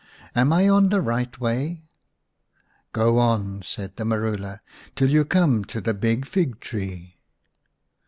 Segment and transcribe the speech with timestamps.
[0.35, 1.83] "Am I on the right way?""
[2.91, 4.61] Go on," said the marula,"
[4.95, 7.17] till you come to the big fig tree."